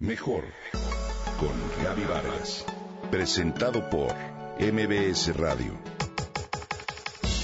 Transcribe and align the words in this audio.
Mejor 0.00 0.44
con 1.40 1.50
Gaby 1.82 2.04
Vargas. 2.04 2.64
Presentado 3.10 3.90
por 3.90 4.14
MBS 4.60 5.36
Radio. 5.36 5.72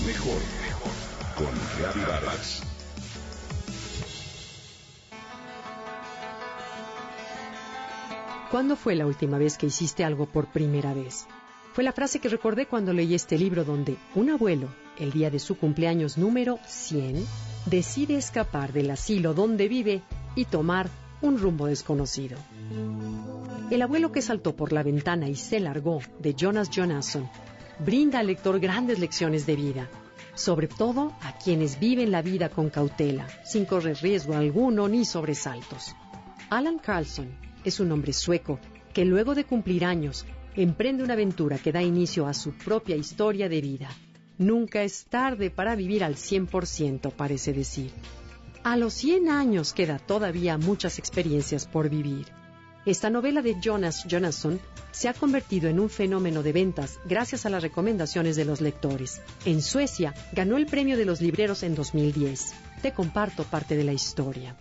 Mejor 0.06 0.40
con 1.36 1.50
Gaby 1.82 2.00
Vargas. 2.08 2.62
¿Cuándo 8.52 8.76
fue 8.76 8.94
la 8.94 9.08
última 9.08 9.36
vez 9.38 9.58
que 9.58 9.66
hiciste 9.66 10.04
algo 10.04 10.26
por 10.26 10.46
primera 10.46 10.94
vez? 10.94 11.26
Fue 11.72 11.82
la 11.82 11.90
frase 11.90 12.20
que 12.20 12.28
recordé 12.28 12.66
cuando 12.66 12.92
leí 12.92 13.16
este 13.16 13.36
libro 13.36 13.64
donde 13.64 13.96
un 14.14 14.30
abuelo, 14.30 14.68
el 14.96 15.10
día 15.10 15.28
de 15.28 15.40
su 15.40 15.58
cumpleaños 15.58 16.18
número 16.18 16.60
100, 16.68 17.26
decide 17.66 18.16
escapar 18.16 18.72
del 18.72 18.92
asilo 18.92 19.34
donde 19.34 19.66
vive 19.66 20.02
y 20.36 20.44
tomar 20.44 20.88
un 21.24 21.38
rumbo 21.38 21.66
desconocido. 21.66 22.36
El 23.70 23.80
abuelo 23.80 24.12
que 24.12 24.20
saltó 24.20 24.54
por 24.54 24.72
la 24.72 24.82
ventana 24.82 25.28
y 25.28 25.34
se 25.34 25.58
largó, 25.58 26.00
de 26.18 26.34
Jonas 26.34 26.68
Jonasson, 26.70 27.28
brinda 27.78 28.18
al 28.18 28.26
lector 28.26 28.60
grandes 28.60 28.98
lecciones 28.98 29.46
de 29.46 29.56
vida, 29.56 29.88
sobre 30.34 30.68
todo 30.68 31.12
a 31.22 31.38
quienes 31.38 31.80
viven 31.80 32.10
la 32.10 32.20
vida 32.20 32.50
con 32.50 32.68
cautela, 32.68 33.26
sin 33.44 33.64
correr 33.64 33.96
riesgo 34.02 34.34
alguno 34.34 34.86
ni 34.86 35.04
sobresaltos. 35.04 35.96
Alan 36.50 36.78
Carlson 36.78 37.28
es 37.64 37.80
un 37.80 37.90
hombre 37.90 38.12
sueco 38.12 38.60
que 38.92 39.06
luego 39.06 39.34
de 39.34 39.44
cumplir 39.44 39.86
años 39.86 40.26
emprende 40.54 41.02
una 41.02 41.14
aventura 41.14 41.58
que 41.58 41.72
da 41.72 41.82
inicio 41.82 42.26
a 42.26 42.34
su 42.34 42.52
propia 42.52 42.96
historia 42.96 43.48
de 43.48 43.60
vida. 43.62 43.88
Nunca 44.36 44.82
es 44.82 45.06
tarde 45.06 45.50
para 45.50 45.74
vivir 45.74 46.04
al 46.04 46.16
100%, 46.16 47.12
parece 47.12 47.52
decir. 47.54 47.92
A 48.64 48.78
los 48.78 48.94
100 48.94 49.28
años 49.28 49.74
queda 49.74 49.98
todavía 49.98 50.56
muchas 50.56 50.98
experiencias 50.98 51.66
por 51.66 51.90
vivir. 51.90 52.28
Esta 52.86 53.10
novela 53.10 53.42
de 53.42 53.56
Jonas 53.60 54.04
Jonasson 54.08 54.58
se 54.90 55.06
ha 55.06 55.12
convertido 55.12 55.68
en 55.68 55.78
un 55.78 55.90
fenómeno 55.90 56.42
de 56.42 56.52
ventas 56.52 56.98
gracias 57.04 57.44
a 57.44 57.50
las 57.50 57.62
recomendaciones 57.62 58.36
de 58.36 58.46
los 58.46 58.62
lectores. 58.62 59.20
En 59.44 59.60
Suecia 59.60 60.14
ganó 60.32 60.56
el 60.56 60.64
premio 60.64 60.96
de 60.96 61.04
los 61.04 61.20
libreros 61.20 61.62
en 61.62 61.74
2010. 61.74 62.54
Te 62.80 62.92
comparto 62.92 63.44
parte 63.44 63.76
de 63.76 63.84
la 63.84 63.92
historia. 63.92 64.56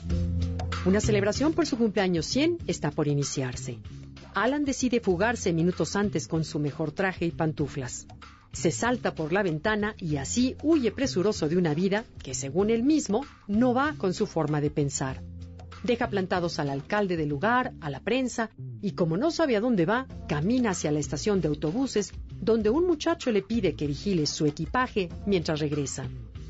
Una 0.85 0.99
celebración 0.99 1.53
por 1.53 1.65
su 1.65 1.77
cumpleaños 1.77 2.25
100 2.25 2.57
está 2.67 2.91
por 2.91 3.07
iniciarse. 3.07 3.79
Alan 4.35 4.65
decide 4.65 4.99
fugarse 4.99 5.53
minutos 5.53 5.95
antes 5.95 6.27
con 6.27 6.43
su 6.43 6.59
mejor 6.59 6.91
traje 6.91 7.23
y 7.23 7.31
pantuflas 7.31 8.05
se 8.53 8.71
salta 8.71 9.15
por 9.15 9.33
la 9.33 9.43
ventana 9.43 9.95
y 9.97 10.17
así 10.17 10.55
huye 10.63 10.91
presuroso 10.91 11.49
de 11.49 11.57
una 11.57 11.73
vida 11.73 12.05
que, 12.23 12.33
según 12.33 12.69
él 12.69 12.83
mismo, 12.83 13.25
no 13.47 13.73
va 13.73 13.95
con 13.97 14.13
su 14.13 14.27
forma 14.27 14.61
de 14.61 14.69
pensar. 14.69 15.21
Deja 15.83 16.07
plantados 16.07 16.59
al 16.59 16.69
alcalde 16.69 17.17
del 17.17 17.27
lugar, 17.27 17.73
a 17.81 17.89
la 17.89 17.99
prensa, 17.99 18.51
y 18.81 18.91
como 18.91 19.17
no 19.17 19.31
sabe 19.31 19.57
a 19.57 19.59
dónde 19.59 19.85
va, 19.85 20.07
camina 20.29 20.69
hacia 20.69 20.91
la 20.91 20.99
estación 20.99 21.41
de 21.41 21.49
autobuses, 21.49 22.13
donde 22.39 22.69
un 22.69 22.87
muchacho 22.87 23.31
le 23.31 23.41
pide 23.41 23.73
que 23.73 23.87
vigile 23.87 24.25
su 24.25 24.45
equipaje 24.45 25.09
mientras 25.25 25.59
regresa. 25.59 26.07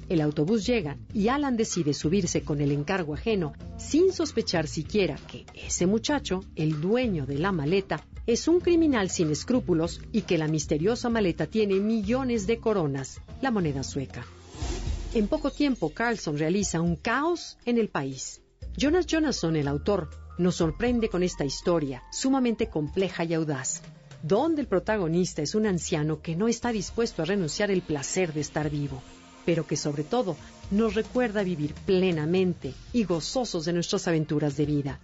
El 0.09 0.21
autobús 0.21 0.65
llega 0.65 0.97
y 1.13 1.29
Alan 1.29 1.57
decide 1.57 1.93
subirse 1.93 2.43
con 2.43 2.61
el 2.61 2.71
encargo 2.71 3.13
ajeno, 3.13 3.53
sin 3.77 4.11
sospechar 4.11 4.67
siquiera 4.67 5.15
que 5.15 5.45
ese 5.53 5.85
muchacho, 5.85 6.41
el 6.55 6.81
dueño 6.81 7.25
de 7.25 7.39
la 7.39 7.51
maleta, 7.51 8.05
es 8.25 8.47
un 8.47 8.59
criminal 8.59 9.09
sin 9.09 9.31
escrúpulos 9.31 10.01
y 10.11 10.21
que 10.21 10.37
la 10.37 10.47
misteriosa 10.47 11.09
maleta 11.09 11.47
tiene 11.47 11.75
millones 11.75 12.47
de 12.47 12.59
coronas, 12.59 13.21
la 13.41 13.51
moneda 13.51 13.83
sueca. 13.83 14.25
En 15.13 15.27
poco 15.27 15.51
tiempo, 15.51 15.89
Carlson 15.93 16.37
realiza 16.37 16.81
un 16.81 16.95
caos 16.95 17.57
en 17.65 17.77
el 17.77 17.89
país. 17.89 18.41
Jonas 18.75 19.05
Jonasson, 19.05 19.55
el 19.55 19.67
autor, 19.67 20.09
nos 20.37 20.55
sorprende 20.55 21.09
con 21.09 21.21
esta 21.21 21.45
historia, 21.45 22.03
sumamente 22.11 22.67
compleja 22.67 23.23
y 23.23 23.33
audaz, 23.33 23.81
donde 24.23 24.61
el 24.61 24.67
protagonista 24.67 25.41
es 25.41 25.53
un 25.53 25.67
anciano 25.67 26.21
que 26.21 26.35
no 26.35 26.47
está 26.47 26.71
dispuesto 26.71 27.21
a 27.21 27.25
renunciar 27.25 27.69
el 27.69 27.81
placer 27.81 28.33
de 28.33 28.41
estar 28.41 28.69
vivo, 28.69 29.01
pero 29.45 29.65
que 29.65 29.77
sobre 29.77 30.03
todo 30.03 30.35
nos 30.71 30.95
recuerda 30.95 31.43
vivir 31.43 31.73
plenamente 31.85 32.73
y 32.93 33.03
gozosos 33.03 33.65
de 33.65 33.73
nuestras 33.73 34.07
aventuras 34.07 34.57
de 34.57 34.65
vida. 34.65 34.99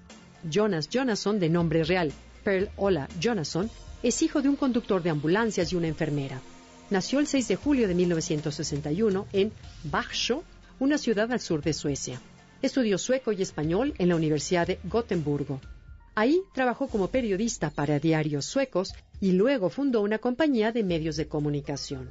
Jonas 0.50 0.90
Jonasson, 0.90 1.40
de 1.40 1.50
nombre 1.50 1.84
real 1.84 2.14
Pearl 2.44 2.70
Ola 2.78 3.08
Jonasson 3.20 3.70
es 4.02 4.22
hijo 4.22 4.42
de 4.42 4.50
un 4.50 4.56
conductor 4.56 5.04
de 5.04 5.10
ambulancias 5.10 5.74
y 5.74 5.76
una 5.76 5.88
enfermera. 5.88 6.42
Nació 6.90 7.20
el 7.20 7.28
6 7.28 7.48
de 7.48 7.56
julio 7.56 7.88
de 7.88 7.94
1961 7.94 9.28
en 9.34 9.52
Växjö, 9.84 10.42
una 10.80 10.98
ciudad 10.98 11.32
al 11.32 11.40
sur 11.40 11.62
de 11.62 11.74
Suecia. 11.74 12.20
Estudió 12.62 12.98
sueco 12.98 13.32
y 13.32 13.42
español 13.42 13.94
en 13.98 14.10
la 14.10 14.16
Universidad 14.16 14.68
de 14.68 14.80
Gotemburgo. 14.86 15.62
Ahí 16.16 16.42
trabajó 16.54 16.88
como 16.88 17.10
periodista 17.10 17.70
para 17.70 18.00
diarios 18.00 18.46
suecos 18.46 18.94
y 19.22 19.34
luego 19.34 19.70
fundó 19.70 20.02
una 20.02 20.18
compañía 20.18 20.72
de 20.72 20.84
medios 20.84 21.16
de 21.16 21.28
comunicación. 21.28 22.10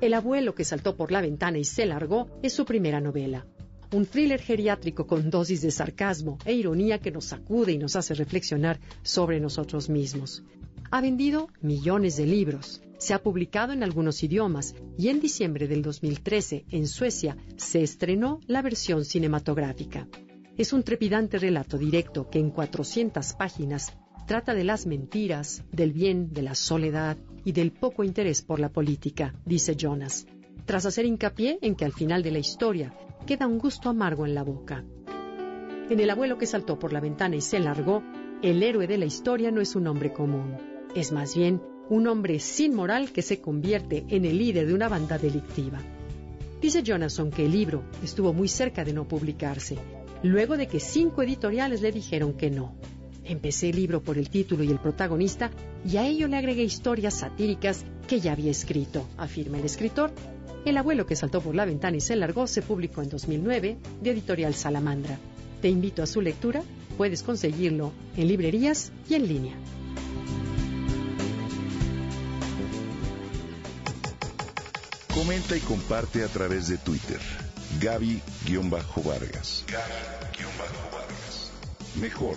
El 0.00 0.14
abuelo 0.14 0.54
que 0.54 0.64
saltó 0.64 0.96
por 0.96 1.12
la 1.12 1.20
ventana 1.20 1.58
y 1.58 1.64
se 1.64 1.86
largó 1.86 2.28
es 2.42 2.52
su 2.52 2.64
primera 2.64 3.00
novela 3.00 3.46
un 3.94 4.06
thriller 4.06 4.40
geriátrico 4.40 5.06
con 5.06 5.30
dosis 5.30 5.62
de 5.62 5.70
sarcasmo 5.70 6.38
e 6.44 6.52
ironía 6.52 6.98
que 6.98 7.12
nos 7.12 7.26
sacude 7.26 7.72
y 7.72 7.78
nos 7.78 7.94
hace 7.94 8.14
reflexionar 8.14 8.80
sobre 9.02 9.38
nosotros 9.38 9.88
mismos. 9.88 10.42
Ha 10.90 11.00
vendido 11.00 11.48
millones 11.60 12.16
de 12.16 12.26
libros, 12.26 12.82
se 12.98 13.14
ha 13.14 13.22
publicado 13.22 13.72
en 13.72 13.82
algunos 13.82 14.22
idiomas 14.22 14.74
y 14.98 15.08
en 15.08 15.20
diciembre 15.20 15.68
del 15.68 15.82
2013 15.82 16.64
en 16.70 16.88
Suecia 16.88 17.36
se 17.56 17.82
estrenó 17.82 18.40
la 18.46 18.62
versión 18.62 19.04
cinematográfica. 19.04 20.08
Es 20.56 20.72
un 20.72 20.82
trepidante 20.82 21.38
relato 21.38 21.78
directo 21.78 22.28
que 22.30 22.38
en 22.38 22.50
400 22.50 23.34
páginas 23.34 23.92
trata 24.26 24.54
de 24.54 24.64
las 24.64 24.86
mentiras, 24.86 25.62
del 25.70 25.92
bien, 25.92 26.32
de 26.32 26.42
la 26.42 26.54
soledad 26.54 27.16
y 27.44 27.52
del 27.52 27.72
poco 27.72 28.04
interés 28.04 28.42
por 28.42 28.58
la 28.58 28.70
política, 28.70 29.34
dice 29.44 29.76
Jonas, 29.76 30.26
tras 30.64 30.86
hacer 30.86 31.04
hincapié 31.04 31.58
en 31.60 31.74
que 31.74 31.84
al 31.84 31.92
final 31.92 32.22
de 32.22 32.30
la 32.30 32.38
historia 32.38 32.94
queda 33.26 33.46
un 33.46 33.58
gusto 33.58 33.90
amargo 33.90 34.26
en 34.26 34.34
la 34.34 34.42
boca. 34.42 34.84
En 35.90 36.00
El 36.00 36.08
abuelo 36.08 36.38
que 36.38 36.46
saltó 36.46 36.78
por 36.78 36.92
la 36.92 37.00
ventana 37.00 37.36
y 37.36 37.42
se 37.42 37.58
largó, 37.58 38.02
el 38.42 38.62
héroe 38.62 38.86
de 38.86 38.98
la 38.98 39.04
historia 39.04 39.50
no 39.50 39.60
es 39.60 39.76
un 39.76 39.86
hombre 39.86 40.12
común, 40.12 40.56
es 40.94 41.12
más 41.12 41.36
bien 41.36 41.60
un 41.90 42.06
hombre 42.06 42.38
sin 42.40 42.74
moral 42.74 43.12
que 43.12 43.20
se 43.20 43.40
convierte 43.40 44.06
en 44.08 44.24
el 44.24 44.38
líder 44.38 44.66
de 44.66 44.74
una 44.74 44.88
banda 44.88 45.18
delictiva. 45.18 45.80
Dice 46.62 46.82
Jonathan 46.82 47.30
que 47.30 47.44
el 47.44 47.52
libro 47.52 47.84
estuvo 48.02 48.32
muy 48.32 48.48
cerca 48.48 48.84
de 48.84 48.94
no 48.94 49.06
publicarse, 49.06 49.76
luego 50.22 50.56
de 50.56 50.66
que 50.66 50.80
cinco 50.80 51.22
editoriales 51.22 51.82
le 51.82 51.92
dijeron 51.92 52.32
que 52.32 52.50
no. 52.50 52.74
Empecé 53.26 53.70
el 53.70 53.76
libro 53.76 54.02
por 54.02 54.18
el 54.18 54.28
título 54.28 54.64
y 54.64 54.70
el 54.70 54.78
protagonista 54.78 55.50
y 55.88 55.96
a 55.96 56.06
ello 56.06 56.28
le 56.28 56.36
agregué 56.36 56.62
historias 56.62 57.14
satíricas 57.14 57.84
que 58.06 58.20
ya 58.20 58.32
había 58.32 58.50
escrito, 58.50 59.08
afirma 59.16 59.58
el 59.58 59.64
escritor, 59.64 60.12
el 60.66 60.76
abuelo 60.76 61.06
que 61.06 61.16
saltó 61.16 61.40
por 61.40 61.54
la 61.54 61.64
ventana 61.64 61.96
y 61.96 62.00
se 62.00 62.16
largó 62.16 62.46
se 62.46 62.60
publicó 62.60 63.02
en 63.02 63.08
2009 63.08 63.78
de 64.02 64.10
editorial 64.10 64.54
Salamandra. 64.54 65.18
Te 65.62 65.70
invito 65.70 66.02
a 66.02 66.06
su 66.06 66.20
lectura, 66.20 66.62
puedes 66.98 67.22
conseguirlo 67.22 67.92
en 68.16 68.28
librerías 68.28 68.92
y 69.08 69.14
en 69.14 69.28
línea. 69.28 69.56
Comenta 75.14 75.56
y 75.56 75.60
comparte 75.60 76.22
a 76.24 76.28
través 76.28 76.68
de 76.68 76.76
Twitter. 76.76 77.20
Gaby-Vargas. 77.80 79.64
Gaby-Vargas. 79.66 81.50
Mejor 82.00 82.36